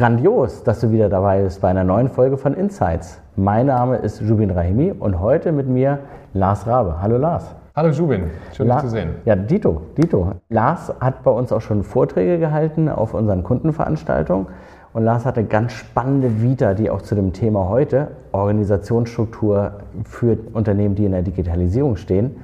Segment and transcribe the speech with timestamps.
[0.00, 3.20] Grandios, dass du wieder dabei bist bei einer neuen Folge von Insights.
[3.36, 5.98] Mein Name ist Jubin Rahimi und heute mit mir
[6.32, 7.02] Lars Rabe.
[7.02, 7.54] Hallo Lars.
[7.76, 9.10] Hallo Jubin, schön La dich zu sehen.
[9.26, 10.32] Ja, Dito, Dito.
[10.48, 14.46] Lars hat bei uns auch schon Vorträge gehalten auf unseren Kundenveranstaltungen
[14.94, 19.72] und Lars hatte ganz spannende Vita, die auch zu dem Thema heute, Organisationsstruktur
[20.04, 22.36] für Unternehmen, die in der Digitalisierung stehen,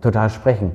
[0.00, 0.72] total sprechen.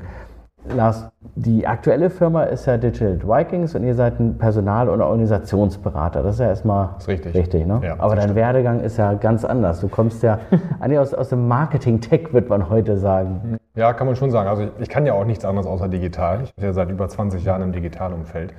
[0.69, 6.21] Lars, die aktuelle Firma ist ja Digital Vikings und ihr seid ein Personal- und Organisationsberater.
[6.21, 7.33] Das ist ja erstmal ist richtig.
[7.35, 7.81] richtig ne?
[7.83, 8.35] Ja, Aber dein stimmt.
[8.35, 9.81] Werdegang ist ja ganz anders.
[9.81, 10.39] Du kommst ja
[10.79, 13.57] eigentlich aus, aus dem Marketing-Tech, wird man heute sagen.
[13.75, 14.49] Ja, kann man schon sagen.
[14.49, 16.41] Also ich, ich kann ja auch nichts anderes außer digital.
[16.43, 18.53] Ich bin ja seit über 20 Jahren im Digitalumfeld.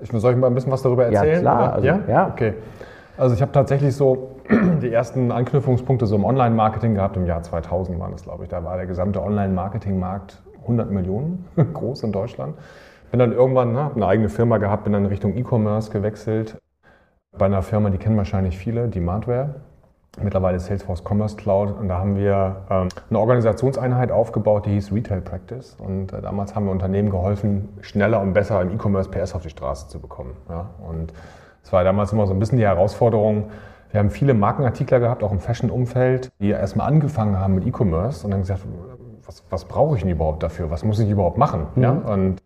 [0.00, 1.40] Ich, soll ich mal ein bisschen was darüber Ja, erzählen?
[1.42, 1.72] klar, oder?
[1.74, 1.98] also, ja?
[2.08, 2.28] ja.
[2.32, 2.54] Okay.
[3.18, 4.36] Also ich habe tatsächlich so
[4.82, 7.16] die ersten Anknüpfungspunkte so im Online-Marketing gehabt.
[7.18, 8.48] Im Jahr 2000 waren das, glaube ich.
[8.48, 12.56] Da war der gesamte Online-Marketing-Markt 100 Millionen groß in Deutschland.
[13.10, 16.58] Bin dann irgendwann, ne, eine eigene Firma gehabt, bin dann Richtung E-Commerce gewechselt.
[17.36, 19.56] Bei einer Firma, die kennen wahrscheinlich viele, die Demandware.
[20.20, 21.78] Mittlerweile Salesforce Commerce Cloud.
[21.78, 25.76] Und da haben wir ähm, eine Organisationseinheit aufgebaut, die hieß Retail Practice.
[25.78, 29.50] Und äh, damals haben wir Unternehmen geholfen, schneller und besser im E-Commerce PS auf die
[29.50, 30.36] Straße zu bekommen.
[30.50, 30.70] Ja?
[30.86, 31.12] Und
[31.62, 33.50] es war damals immer so ein bisschen die Herausforderung.
[33.90, 38.30] Wir haben viele Markenartikler gehabt, auch im Fashion-Umfeld, die erstmal angefangen haben mit E-Commerce und
[38.30, 38.62] dann gesagt,
[39.26, 40.70] was, was brauche ich denn überhaupt dafür?
[40.70, 41.66] Was muss ich überhaupt machen?
[41.76, 41.90] Ja?
[41.90, 42.42] Und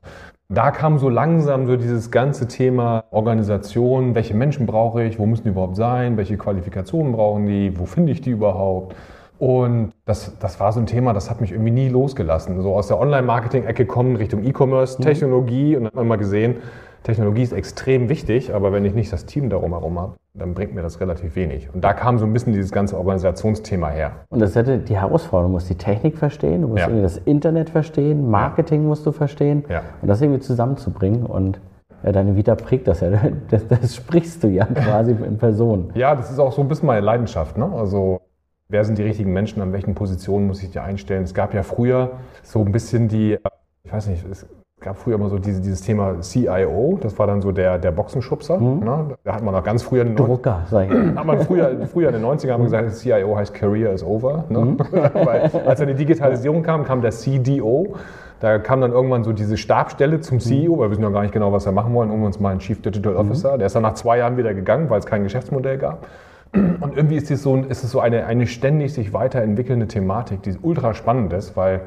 [0.48, 5.44] da kam so langsam so dieses ganze Thema Organisation, welche Menschen brauche ich, wo müssen
[5.44, 8.94] die überhaupt sein, welche Qualifikationen brauchen die, wo finde ich die überhaupt?
[9.38, 12.60] Und das, das war so ein Thema, das hat mich irgendwie nie losgelassen.
[12.62, 16.56] So aus der Online-Marketing-Ecke kommen Richtung E-Commerce, Technologie und dann hat man mal gesehen,
[17.02, 20.74] Technologie ist extrem wichtig, aber wenn ich nicht das Team darum herum habe, dann bringt
[20.74, 21.68] mir das relativ wenig.
[21.72, 24.12] Und da kam so ein bisschen dieses ganze Organisationsthema her.
[24.28, 26.86] Und das hätte die Herausforderung, du musst die Technik verstehen, du musst Ja.
[26.88, 29.82] irgendwie das Internet verstehen, Marketing musst du verstehen Ja.
[30.02, 31.60] und das irgendwie zusammenzubringen und
[32.02, 33.10] ja, deine Vita prägt das ja,
[33.50, 35.90] das, das sprichst du ja quasi in Person.
[35.94, 37.56] Ja, das ist auch so ein bisschen meine Leidenschaft.
[37.56, 37.70] Ne?
[37.72, 38.20] Also,
[38.68, 41.24] wer sind die richtigen Menschen, an welchen Positionen muss ich die einstellen?
[41.24, 42.12] Es gab ja früher
[42.42, 43.38] so ein bisschen die,
[43.84, 44.46] ich weiß nicht, es
[44.80, 48.58] gab früher immer so diese, dieses Thema CIO, das war dann so der, der Boxenschubser.
[48.60, 49.16] Ne?
[49.24, 50.92] Da hat man noch ganz früher Drucker, sag ich.
[51.16, 54.44] hat man früher, früher in den 90ern haben gesagt, CIO heißt Career is over.
[54.48, 54.76] Ne?
[54.90, 57.94] Weil, als dann die Digitalisierung kam, kam der CDO.
[58.38, 61.32] Da kam dann irgendwann so diese Stabstelle zum CEO, weil wir wissen ja gar nicht
[61.32, 63.56] genau, was wir machen wollen, uns mal einen Chief Digital Officer.
[63.56, 66.06] Der ist dann nach zwei Jahren wieder gegangen, weil es kein Geschäftsmodell gab.
[66.52, 70.56] Und irgendwie ist es so, ist es so eine, eine ständig sich weiterentwickelnde Thematik, die
[70.62, 71.80] ultra spannend ist, weil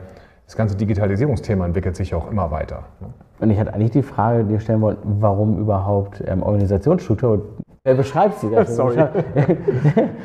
[0.45, 2.83] das ganze Digitalisierungsthema entwickelt sich ja auch immer weiter.
[2.99, 3.07] ne?
[3.39, 7.31] Und ich hatte eigentlich die Frage dir stellen wollen, warum überhaupt ähm, Organisationsstruktur?
[7.31, 7.43] Und
[7.83, 8.75] Er beschreibt sie ja schon.
[8.75, 8.97] Sorry.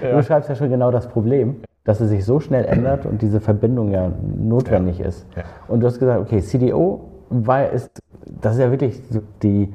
[0.01, 3.41] Du beschreibst ja schon genau das Problem, dass es sich so schnell ändert und diese
[3.41, 5.27] Verbindung ja notwendig ist.
[5.37, 5.45] Ja.
[5.69, 7.01] Und du hast gesagt, okay, CDO
[7.31, 8.01] war, ist,
[8.41, 9.01] das ist ja wirklich
[9.43, 9.73] die,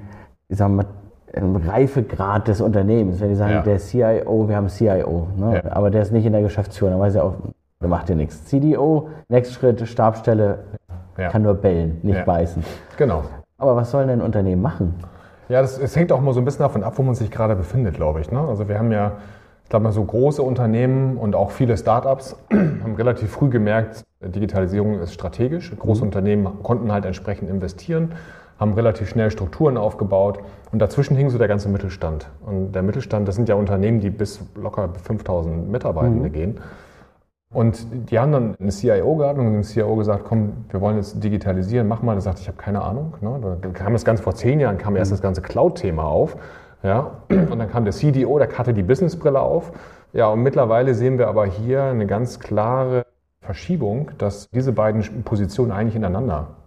[0.47, 0.85] ich sag mal,
[1.33, 3.19] Reifegrad des Unternehmens.
[3.19, 3.61] Wenn die sagen, Ja.
[3.61, 5.61] der CIO, wir haben CIO, ne?
[5.65, 5.71] Ja.
[5.71, 7.33] aber der ist nicht in der Geschäftsführung, dann weiß er auch,
[7.81, 8.45] der macht dir nichts.
[8.45, 10.59] CDO, nächster Schritt, Stabstelle,
[11.17, 11.29] Ja.
[11.29, 12.63] kann nur bellen, nicht beißen.
[12.97, 13.23] Genau.
[13.57, 14.95] Aber was soll denn ein Unternehmen machen?
[15.49, 17.55] Ja, das, es hängt auch mal so ein bisschen davon ab, wo man sich gerade
[17.55, 18.31] befindet, glaube ich.
[18.31, 18.39] Ne?
[18.39, 19.13] Also wir haben ja,
[19.63, 24.99] ich glaube mal, so große Unternehmen und auch viele Startups haben relativ früh gemerkt, Digitalisierung
[24.99, 25.73] ist strategisch.
[25.77, 28.11] Große Unternehmen konnten halt entsprechend investieren,
[28.59, 30.39] haben relativ schnell Strukturen aufgebaut
[30.71, 32.29] und dazwischen hing so der ganze Mittelstand.
[32.45, 36.59] Und der Mittelstand, das sind ja Unternehmen, die bis locker 5000 Mitarbeitende gehen.
[37.51, 41.23] Und die haben dann einen CIO gehabt und dem CIO gesagt, komm, wir wollen jetzt
[41.23, 42.13] digitalisieren, mach mal.
[42.13, 43.15] Der sagt, ich habe keine Ahnung.
[43.21, 43.57] Ne?
[43.61, 46.37] Da kam das Ganze vor zehn Jahren, kam erst das ganze Cloud-Thema auf.
[46.83, 47.21] Ja?
[47.29, 49.71] Und dann kam der CDO, der hatte die Businessbrille auf.
[50.13, 53.05] Ja, und mittlerweile sehen wir aber hier eine ganz klare
[53.41, 56.58] Verschiebung, dass diese beiden Positionen eigentlich ineinander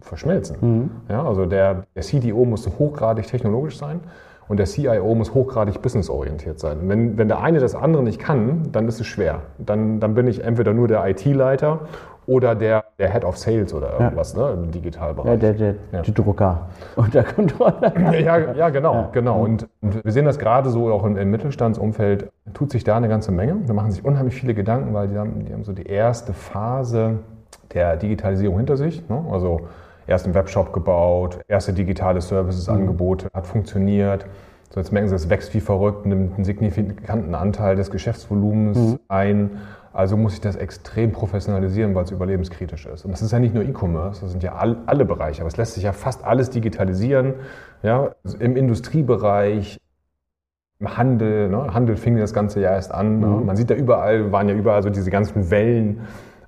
[0.00, 0.90] verschmelzen.
[1.08, 4.00] Ja, also der, der CDO muss hochgradig technologisch sein
[4.48, 6.80] und der CIO muss hochgradig businessorientiert sein.
[6.80, 9.42] Und wenn, wenn der eine das andere nicht kann, dann ist es schwer.
[9.58, 11.80] Dann, dann bin ich entweder nur der IT-Leiter
[12.26, 15.40] oder der, der Head of Sales oder irgendwas ne, im Ja, Digitalbereich.
[15.40, 16.02] der, der, Ja.
[16.02, 17.92] die Drucker unter Kontrolle.
[18.24, 19.40] Ja, ja genau, genau.
[19.42, 23.08] Und, und wir sehen das gerade so auch im, im Mittelstandsumfeld, tut sich da eine
[23.08, 23.56] ganze Menge.
[23.66, 27.18] Da machen sich unheimlich viele Gedanken, weil die haben, die haben so die erste Phase
[27.74, 29.08] der Digitalisierung hinter sich.
[29.08, 29.24] Ne?
[29.30, 29.68] Also
[30.06, 34.26] erst einen Webshop gebaut, erste digitale Services, Angebote, hat funktioniert.
[34.70, 39.50] So jetzt merken Sie, es wächst wie verrückt, nimmt einen signifikanten Anteil des Geschäftsvolumens ein.
[39.92, 43.04] Also muss ich das extrem professionalisieren, weil es überlebenskritisch ist.
[43.04, 45.58] Und das ist ja nicht nur E-Commerce, das sind ja all, alle Bereiche, aber es
[45.58, 47.34] lässt sich ja fast alles digitalisieren.
[47.82, 49.78] Ja, im Industriebereich,
[50.80, 51.50] im Handel.
[51.50, 51.74] Ne?
[51.74, 53.20] Handel fing das ganze ja erst an.
[53.20, 53.26] Ne?
[53.26, 56.00] Man sieht da überall, waren ja überall so diese ganzen Wellen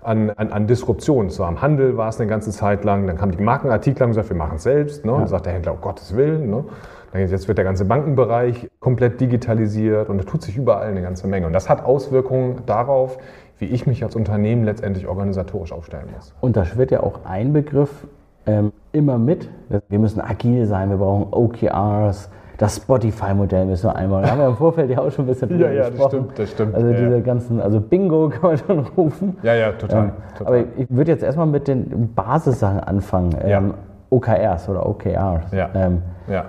[0.05, 1.31] an, an, an Disruption.
[1.31, 4.29] So am Handel war es eine ganze Zeit lang, dann kamen die Markenartikler und gesagt,
[4.29, 5.05] wir machen es selbst.
[5.05, 5.13] Ne?
[5.13, 6.51] Und sagt der Händler, um Gottes Willen.
[6.51, 6.65] Ne?
[7.15, 11.47] Jetzt wird der ganze Bankenbereich komplett digitalisiert und da tut sich überall eine ganze Menge.
[11.47, 13.19] Und das hat Auswirkungen darauf,
[13.59, 16.35] wie ich mich als Unternehmen letztendlich organisatorisch aufstellen muss.
[16.41, 18.07] Und da schwirrt ja auch ein Begriff
[18.47, 19.49] ähm, immer mit.
[19.89, 24.23] Wir müssen agil sein, wir brauchen OKRs, das Spotify-Modell müssen wir einmal.
[24.23, 26.01] Da haben wir im Vorfeld ja auch schon ein bisschen drüber ja, ja, gesprochen.
[26.01, 26.75] Das stimmt, das stimmt.
[26.75, 29.37] Also ja, diese ganzen, also Bingo kann man schon rufen.
[29.43, 30.05] Ja, ja, total.
[30.05, 30.47] Ähm, total.
[30.47, 33.37] Aber ich würde jetzt erstmal mit den Basissachen anfangen.
[33.43, 33.75] Ähm,
[34.11, 35.53] OKRs oder OKRs.
[35.53, 35.71] Ja.
[35.75, 36.45] Ähm, ja.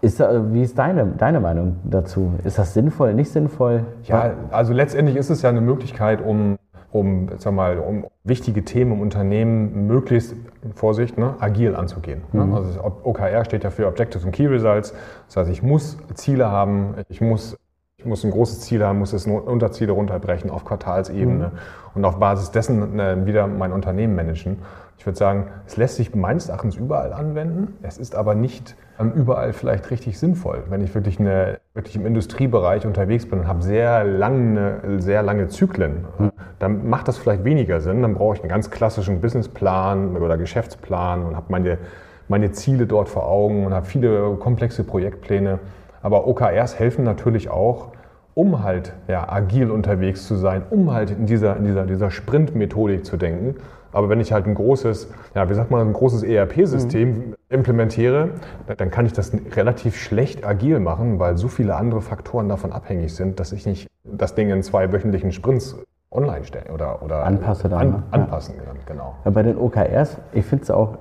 [0.00, 2.34] Ist, wie ist deine, deine Meinung dazu?
[2.44, 3.84] Ist das sinnvoll, nicht sinnvoll?
[4.04, 6.56] Ja, also letztendlich ist es ja eine Möglichkeit, um
[6.90, 10.34] um, sag mal, um wichtige Themen im Unternehmen möglichst,
[10.74, 12.22] Vorsicht, ne, agil anzugehen.
[12.32, 12.44] Ne?
[12.44, 12.54] Mhm.
[12.54, 14.94] Also OKR steht ja für Objectives und Key Results.
[15.26, 17.58] Das heißt, ich muss Ziele haben, ich muss,
[17.98, 21.58] ich muss ein großes Ziel haben, muss es Unterziele runterbrechen auf Quartalsebene mhm.
[21.94, 24.58] und auf Basis dessen äh, wieder mein Unternehmen managen.
[24.98, 27.78] Ich würde sagen, es lässt sich meines Erachtens überall anwenden.
[27.82, 30.64] Es ist aber nicht ähm, überall vielleicht richtig sinnvoll.
[30.68, 35.46] Wenn ich wirklich, eine, wirklich im Industriebereich unterwegs bin und habe sehr lange, sehr lange
[35.46, 36.32] Zyklen, mhm.
[36.58, 38.02] dann macht das vielleicht weniger Sinn.
[38.02, 41.78] Dann brauche ich einen ganz klassischen Businessplan oder Geschäftsplan und habe meine,
[42.26, 45.60] meine Ziele dort vor Augen und habe viele komplexe Projektpläne.
[46.02, 47.92] Aber OKRs helfen natürlich auch,
[48.34, 53.06] um halt ja, agil unterwegs zu sein, um halt in dieser, in dieser, dieser Sprint-Methodik
[53.06, 53.54] zu denken
[53.92, 57.34] aber wenn ich halt ein großes, ja, wie sagt man, ein großes ERP-System mhm.
[57.48, 58.30] implementiere,
[58.76, 63.14] dann kann ich das relativ schlecht agil machen, weil so viele andere Faktoren davon abhängig
[63.14, 65.76] sind, dass ich nicht das Ding in zwei wöchentlichen Sprints
[66.10, 68.02] online stellen oder, oder Anpasse dann, an, ne?
[68.10, 68.76] anpassen kann.
[68.86, 69.14] Genau.
[69.24, 70.98] Ja, bei den OKRs, ich finde es auch,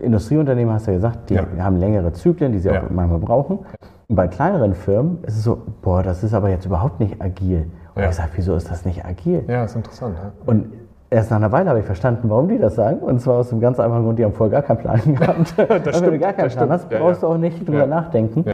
[0.00, 1.46] Industrieunternehmen hast du ja gesagt, die ja.
[1.58, 3.60] haben längere Zyklen, die sie auch manchmal brauchen.
[4.06, 7.70] Und bei kleineren Firmen ist es so, boah, das ist aber jetzt überhaupt nicht agil.
[7.94, 9.44] Und ich sage, wieso ist das nicht agil?
[9.48, 10.16] Ja, ist interessant.
[10.46, 10.72] Und
[11.10, 12.98] Erst nach einer Weile habe ich verstanden, warum die das sagen.
[12.98, 15.54] Und zwar aus dem ganz einfachen Grund, die haben vorher gar keinen Plan gehabt.
[15.56, 17.14] das stimmt, wenn du gar keinen Plan hast, brauchst ja, ja.
[17.20, 17.86] du auch nicht drüber ja.
[17.86, 18.44] nachdenken,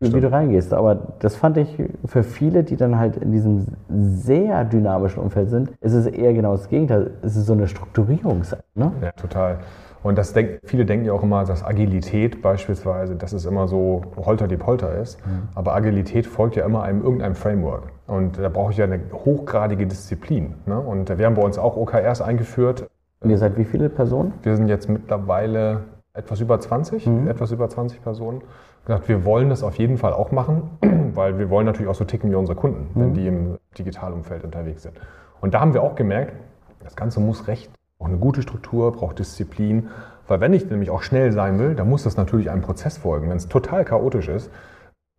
[0.00, 0.72] wie du reingehst.
[0.72, 5.70] Aber das fand ich für viele, die dann halt in diesem sehr dynamischen Umfeld sind,
[5.80, 7.10] ist es eher genau das Gegenteil.
[7.22, 8.42] Es ist so eine Strukturierung.
[8.74, 8.92] Ne?
[9.02, 9.58] Ja, total.
[10.02, 14.02] Und das denk, viele denken ja auch immer, dass Agilität beispielsweise, dass es immer so
[14.16, 15.24] holter die Polter ist.
[15.26, 15.48] Mhm.
[15.54, 17.84] Aber Agilität folgt ja immer einem irgendeinem Framework.
[18.06, 20.54] Und da brauche ich ja eine hochgradige Disziplin.
[20.66, 20.78] Ne?
[20.78, 22.88] Und wir haben bei uns auch OKRs eingeführt.
[23.20, 24.32] Und ihr seid wie viele Personen?
[24.42, 25.80] Wir sind jetzt mittlerweile
[26.14, 27.28] etwas über 20, mhm.
[27.28, 28.42] etwas über 20 Personen.
[28.84, 30.70] Gesagt, wir wollen das auf jeden Fall auch machen,
[31.14, 33.00] weil wir wollen natürlich auch so ticken wie unsere Kunden, mhm.
[33.00, 34.94] wenn die im Digitalumfeld unterwegs sind.
[35.40, 36.34] Und da haben wir auch gemerkt,
[36.82, 39.88] das Ganze muss recht braucht eine gute Struktur, braucht Disziplin.
[40.26, 43.30] Weil wenn ich nämlich auch schnell sein will, dann muss das natürlich einem Prozess folgen.
[43.30, 44.50] Wenn es total chaotisch ist,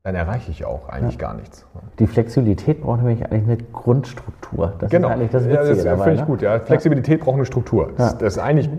[0.03, 1.27] dann erreiche ich auch eigentlich ja.
[1.27, 1.65] gar nichts.
[1.99, 4.73] Die Flexibilität braucht nämlich eigentlich eine Grundstruktur.
[4.79, 5.09] Das genau.
[5.09, 6.25] ist eigentlich das Witzige ja, das dabei, finde ich ne?
[6.27, 6.41] gut.
[6.41, 6.59] Ja.
[6.59, 7.25] Flexibilität ja.
[7.25, 7.91] braucht eine Struktur.
[7.97, 8.69] Das, das ist eigentlich...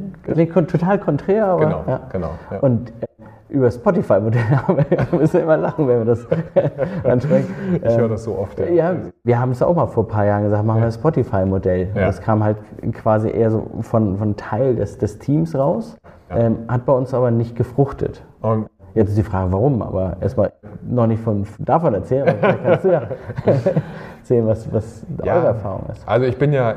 [0.67, 1.61] total konträr, aber...
[1.61, 2.31] Genau, genau.
[2.63, 2.93] Und
[3.51, 4.41] über Spotify-Modell
[5.11, 6.27] wir müssen immer lachen, wenn wir das
[7.05, 7.55] ansprechen.
[7.83, 8.59] Ich höre das so oft.
[8.59, 10.95] Ja, ja wir haben es auch mal vor ein paar Jahren gesagt, machen wir das
[10.95, 11.89] Spotify-Modell.
[11.95, 12.07] Ja.
[12.07, 12.59] Das kam halt
[12.93, 15.97] quasi eher so von, von Teil des, des Teams raus,
[16.31, 16.39] ja.
[16.39, 18.23] ähm, hat bei uns aber nicht gefruchtet.
[18.41, 22.85] Und Jetzt ist die Frage, warum, aber erstmal noch nicht von, davon erzählen, aber kannst
[22.85, 23.03] du ja
[24.23, 26.07] sehen, was, was eure Erfahrung ist.
[26.09, 26.75] Also ich bin ja,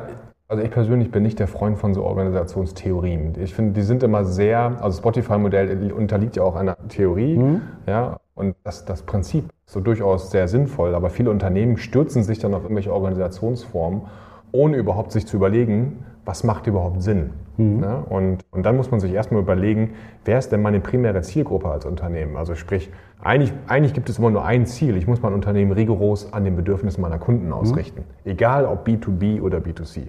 [0.48, 3.34] also ich persönlich bin nicht der Freund von so Organisationstheorien.
[3.40, 7.62] Ich finde, die sind immer sehr, also Spotify-Modell unterliegt ja auch einer Theorie, mhm.
[7.88, 12.40] ja, und das, das Prinzip ist so durchaus sehr sinnvoll, aber viele Unternehmen stürzen sich
[12.40, 14.02] dann auf irgendwelche Organisationsformen,
[14.52, 17.32] ohne überhaupt sich zu überlegen, was macht überhaupt Sinn.
[17.58, 17.80] Mhm.
[17.80, 18.04] Ne?
[18.10, 19.94] Und, und dann muss man sich erstmal überlegen,
[20.26, 22.38] wer ist denn meine primäre Zielgruppe als Unternehmen?
[22.38, 24.98] Also sprich, eigentlich, eigentlich gibt es immer nur ein Ziel.
[24.98, 28.02] Ich muss mein Unternehmen rigoros an den Bedürfnissen meiner Kunden ausrichten.
[28.02, 28.32] Mhm.
[28.32, 30.08] Egal ob B2B oder B2C.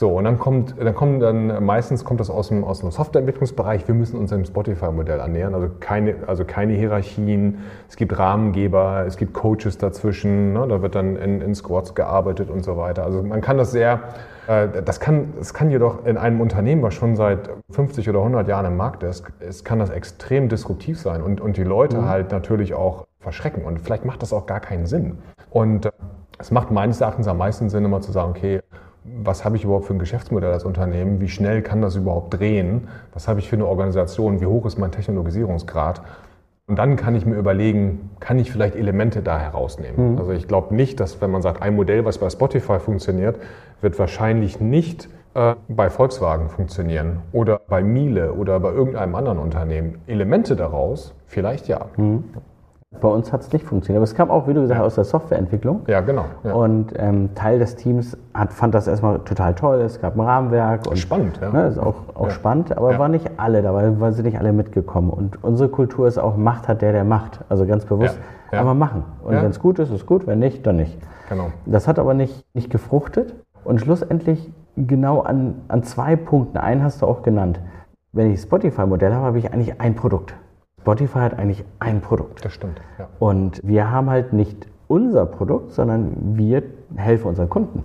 [0.00, 3.86] So, und dann kommt, dann kommt dann meistens kommt das aus dem, aus dem Softwareentwicklungsbereich.
[3.86, 5.54] Wir müssen uns dem Spotify-Modell annähern.
[5.54, 7.58] Also keine, also keine Hierarchien.
[7.86, 10.54] Es gibt Rahmengeber, es gibt Coaches dazwischen.
[10.54, 10.66] Ne?
[10.66, 13.04] Da wird dann in, in Squads gearbeitet und so weiter.
[13.04, 14.00] Also man kann das sehr,
[14.46, 18.48] äh, das kann, das kann jedoch in einem Unternehmen, was schon seit 50 oder 100
[18.48, 22.08] Jahren im Markt ist, es kann das extrem disruptiv sein und, und die Leute mhm.
[22.08, 23.66] halt natürlich auch verschrecken.
[23.66, 25.18] Und vielleicht macht das auch gar keinen Sinn.
[25.50, 25.90] Und äh,
[26.38, 28.62] es macht meines Erachtens am meisten Sinn, immer zu sagen, okay,
[29.04, 32.88] was habe ich überhaupt für ein Geschäftsmodell als Unternehmen, wie schnell kann das überhaupt drehen,
[33.12, 36.02] was habe ich für eine Organisation, wie hoch ist mein Technologisierungsgrad.
[36.66, 40.12] Und dann kann ich mir überlegen, kann ich vielleicht Elemente da herausnehmen.
[40.12, 40.18] Mhm.
[40.18, 43.40] Also ich glaube nicht, dass wenn man sagt, ein Modell, was bei Spotify funktioniert,
[43.80, 50.00] wird wahrscheinlich nicht äh, bei Volkswagen funktionieren oder bei Miele oder bei irgendeinem anderen Unternehmen.
[50.06, 51.86] Elemente daraus, vielleicht ja.
[51.96, 52.24] Mhm.
[53.00, 53.98] Bei uns hat es nicht funktioniert.
[53.98, 55.82] Aber es kam auch, wie du gesagt hast, aus der Softwareentwicklung.
[55.86, 56.24] Ja, genau.
[56.42, 56.54] Ja.
[56.54, 59.80] Und ähm, Teil des Teams hat, fand das erstmal total toll.
[59.80, 60.88] Es gab ein Rahmenwerk.
[60.88, 61.50] Und, spannend, ja.
[61.52, 62.30] Ne, ist auch, auch Ja.
[62.30, 62.98] spannend, aber Ja.
[62.98, 65.10] waren nicht alle dabei, weil sind nicht alle mitgekommen.
[65.10, 67.40] Und unsere Kultur ist auch, Macht hat der, der macht.
[67.48, 68.18] Also ganz bewusst,
[68.50, 69.04] aber machen.
[69.22, 70.98] Und wenn es gut ist, ist gut, wenn nicht, dann nicht.
[71.28, 71.46] Genau.
[71.66, 73.34] Das hat aber nicht, nicht gefruchtet.
[73.62, 76.58] Und schlussendlich genau an, an zwei Punkten.
[76.58, 77.60] Einen hast du auch genannt.
[78.12, 80.34] Wenn ich Spotify-Modell habe, habe ich eigentlich ein Produkt.
[80.82, 82.44] Spotify hat eigentlich ein Produkt.
[82.44, 82.80] Das stimmt.
[82.98, 83.08] Ja.
[83.18, 86.62] Und wir haben halt nicht unser Produkt, sondern wir
[86.96, 87.84] helfen unseren Kunden.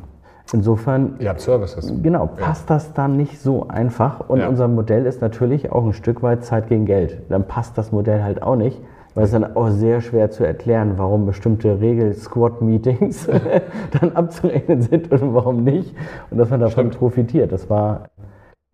[0.54, 1.92] Insofern, Ihr habt Services.
[2.04, 4.30] genau, passt das dann nicht so einfach.
[4.30, 4.48] Und Ja.
[4.48, 7.22] unser Modell ist natürlich auch ein Stück weit Zeit gegen Geld.
[7.30, 8.80] Dann passt das Modell halt auch nicht,
[9.16, 13.28] weil es dann auch sehr schwer zu erklären, warum bestimmte Regel-Squad-Meetings
[14.00, 15.96] dann abzurechnen sind und warum nicht.
[16.30, 17.00] Und dass man davon Stimmt.
[17.00, 17.52] profitiert.
[17.52, 18.04] Das war,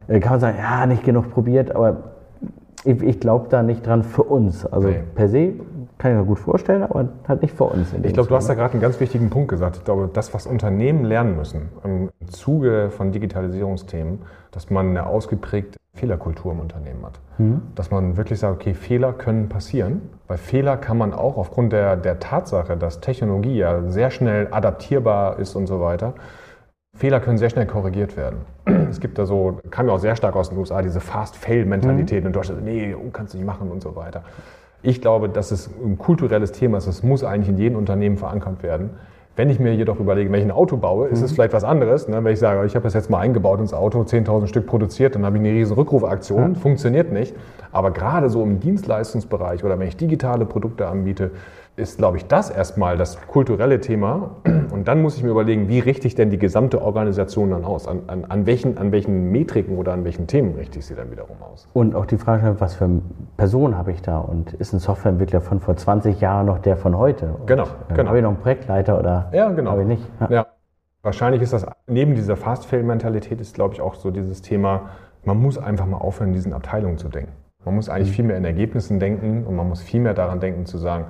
[0.07, 1.97] äh, kann man sagen, ja, nicht genug probiert, aber
[2.83, 4.65] ich, ich glaube da nicht dran für uns.
[4.65, 5.03] Also Nee.
[5.15, 5.53] per se
[5.97, 7.93] kann ich mir gut vorstellen, aber halt nicht für uns.
[8.01, 9.77] Ich glaube, du hast da gerade einen ganz wichtigen Punkt gesagt.
[9.77, 14.19] Ich glaube, das, was Unternehmen lernen müssen im Zuge von Digitalisierungsthemen,
[14.49, 17.19] dass man eine ausgeprägte Fehlerkultur im Unternehmen hat.
[17.75, 21.95] Dass man wirklich sagt, okay, Fehler können passieren, weil Fehler kann man auch aufgrund der,
[21.97, 26.13] der Tatsache, dass Technologie ja sehr schnell adaptierbar ist und so weiter,
[27.01, 28.41] Fehler können sehr schnell korrigiert werden.
[28.91, 32.31] Es gibt da so, kam ja auch sehr stark aus den USA, diese Fast-Fail-Mentalität in
[32.31, 34.21] Deutschland, nee, oh, kannst du nicht machen und so weiter.
[34.83, 38.61] Ich glaube, dass es ein kulturelles Thema ist, es muss eigentlich in jedem Unternehmen verankert
[38.61, 38.91] werden.
[39.35, 42.07] Wenn ich mir jedoch überlege, wenn ich ein Auto baue, ist es vielleicht was anderes.
[42.07, 42.23] Ne?
[42.23, 45.25] Wenn ich sage, ich habe das jetzt mal eingebaut ins Auto, 10.000 Stück produziert, dann
[45.25, 47.35] habe ich eine riesen Rückrufaktion, funktioniert nicht.
[47.71, 51.31] Aber gerade so im Dienstleistungsbereich oder wenn ich digitale Produkte anbiete,
[51.81, 54.37] ist, glaube ich, das erstmal das kulturelle Thema.
[54.71, 57.87] Und dann muss ich mir überlegen, wie richte ich denn die gesamte Organisation dann aus?
[57.87, 61.11] An, an, an, welchen, an welchen Metriken oder an welchen Themen richte ich sie dann
[61.11, 61.67] wiederum aus?
[61.73, 63.01] Und auch die Frage, was für eine
[63.35, 64.19] Person habe ich da?
[64.19, 67.33] Und ist ein Softwareentwickler von vor 20 Jahren noch der von heute?
[67.39, 68.07] Und, Genau, äh, genau.
[68.09, 69.71] Habe ich noch einen Projektleiter oder Ja, genau.
[69.71, 70.03] habe ich nicht?
[70.21, 70.29] Ja.
[70.29, 70.45] Ja.
[71.03, 74.91] Wahrscheinlich ist das, neben dieser Fast-Fail-Mentalität ist, glaube ich, auch so dieses Thema,
[75.25, 77.31] man muss einfach mal aufhören, in diesen Abteilungen zu denken.
[77.65, 80.65] Man muss eigentlich viel mehr in Ergebnissen denken und man muss viel mehr daran denken
[80.65, 81.05] zu sagen,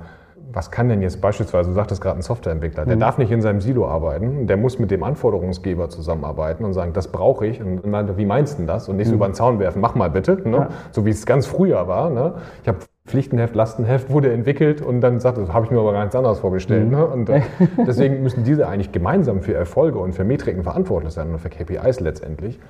[0.52, 3.60] was kann denn jetzt beispielsweise, du sagtest gerade ein Softwareentwickler, der darf nicht in seinem
[3.60, 7.60] Silo arbeiten, der muss mit dem Anforderungsgeber zusammenarbeiten und sagen, das brauche ich.
[7.60, 8.88] Und wie meinst du das?
[8.88, 10.36] Und nicht so über den Zaun werfen, mach mal bitte.
[10.48, 10.56] Ne?
[10.56, 10.68] Ja.
[10.90, 12.10] So wie es ganz früher war.
[12.10, 12.34] Ne?
[12.62, 16.14] Ich habe Pflichtenheft, Lastenheft wurde entwickelt und dann sagte, das habe ich mir aber ganz
[16.14, 16.90] anders vorgestellt.
[16.90, 17.04] Ne?
[17.04, 17.42] Und äh,
[17.86, 22.00] deswegen müssen diese eigentlich gemeinsam für Erfolge und für Metriken verantwortlich sein und für KPIs
[22.00, 22.60] letztendlich.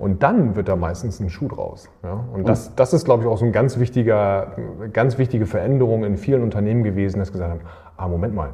[0.00, 1.90] Und dann wird da meistens ein Schuh draus.
[2.02, 2.24] Ja?
[2.32, 4.56] Und das, das ist, glaube ich, auch so eine ganz, wichtiger,
[4.94, 7.60] ganz wichtige Veränderung in vielen Unternehmen gewesen, dass gesagt haben,
[7.98, 8.48] ah, Moment mal,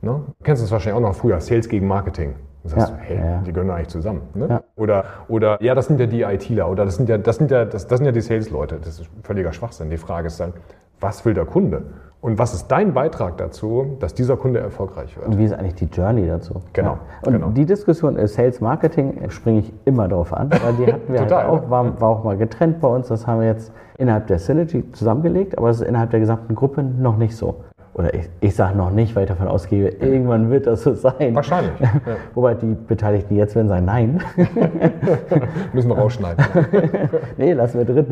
[0.00, 0.22] ne?
[0.26, 2.34] du kennst das wahrscheinlich auch noch früher, Sales gegen Marketing.
[2.62, 3.42] Du sagst, Ja, hey, ja.
[3.46, 4.22] die gehören eigentlich zusammen.
[4.32, 4.46] Ne?
[4.48, 4.62] Ja.
[4.74, 7.66] Oder, oder, ja, das sind ja die ITler oder das sind ja, das sind ja,
[7.66, 8.78] das, das sind ja die Sales-Leute.
[8.82, 9.90] Das ist völliger Schwachsinn.
[9.90, 10.54] Die Frage ist dann,
[10.98, 11.82] was will der Kunde?
[12.20, 15.28] Und was ist dein Beitrag dazu, dass dieser Kunde erfolgreich wird?
[15.28, 16.62] Und wie ist eigentlich die Journey dazu?
[16.72, 16.98] Genau, Ja.
[17.26, 17.48] Und genau.
[17.50, 21.28] die Diskussion Sales Marketing äh, springe ich immer drauf an, weil die hatten wir halt
[21.30, 21.46] Total.
[21.46, 23.08] auch, war, war auch mal getrennt bei uns.
[23.08, 26.82] Das haben wir jetzt innerhalb der Synergy zusammengelegt, aber es ist innerhalb der gesamten Gruppe
[26.82, 27.62] noch nicht so.
[27.96, 31.34] Oder ich, ich sage noch nicht, weil ich davon ausgehe, irgendwann wird das so sein.
[31.34, 31.80] Wahrscheinlich.
[31.80, 31.88] Ja.
[32.34, 34.20] Wobei die Beteiligten jetzt werden sagen, nein,
[35.72, 36.44] Müssen wir rausschneiden.
[37.38, 38.06] nee, lassen wir drin.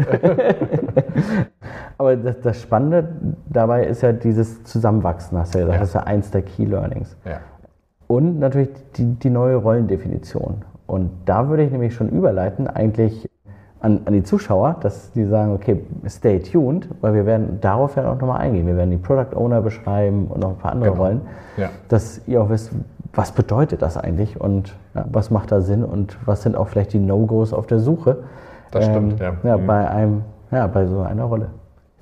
[1.99, 3.09] Aber das, das Spannende
[3.49, 5.77] dabei ist ja dieses Zusammenwachsen, hast du ja gesagt.
[5.77, 5.81] Ja.
[5.81, 7.17] Das ist ja eins der Key Learnings.
[7.25, 7.39] Ja.
[8.07, 10.63] Und natürlich die, die neue Rollendefinition.
[10.87, 13.29] Und da würde ich nämlich schon überleiten, eigentlich
[13.81, 18.11] an, an die Zuschauer, dass die sagen, okay, stay tuned, weil wir werden darauf ja
[18.11, 18.67] auch nochmal eingehen.
[18.67, 21.03] Wir werden die Product Owner beschreiben und noch ein paar andere Genau.
[21.03, 21.21] Rollen,
[21.57, 21.69] Ja.
[21.89, 22.73] dass ihr auch wisst,
[23.15, 26.93] was bedeutet das eigentlich und ja, was macht da Sinn und was sind auch vielleicht
[26.95, 28.11] die No-Gos auf der Suche.
[28.11, 28.25] Ähm,
[28.73, 29.33] Das stimmt, ja.
[29.45, 29.67] ja Mhm.
[29.67, 31.49] bei einem, ja, bei so einer Rolle.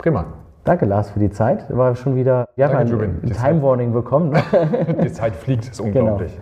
[0.03, 0.27] Prima.
[0.65, 1.65] Danke, Lars, für die Zeit.
[1.69, 4.37] War schon wieder, wir haben Danke, ein, Time Warning bekommen.
[5.03, 6.33] Die Zeit fliegt, ist unglaublich.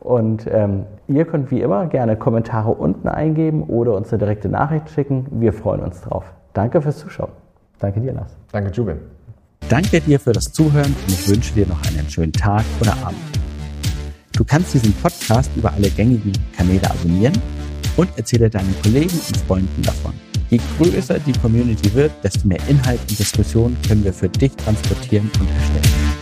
[0.00, 4.90] Und ähm, ihr könnt wie immer gerne Kommentare unten eingeben oder uns eine direkte Nachricht
[4.90, 5.26] schicken.
[5.30, 6.24] Wir freuen uns drauf.
[6.54, 7.30] Danke fürs Zuschauen.
[7.78, 8.36] Danke dir, Lars.
[8.50, 8.96] Danke, Jubin.
[9.68, 13.18] Danke dir für das Zuhören und ich wünsche dir noch einen schönen Tag oder Abend.
[14.34, 17.34] Du kannst diesen Podcast über alle gängigen Kanäle abonnieren
[17.96, 20.14] und erzähle deinen Kollegen und Freunden davon.
[20.52, 25.30] Je größer die Community wird, desto mehr Inhalt und Diskussion können wir für dich transportieren
[25.40, 26.21] und erstellen.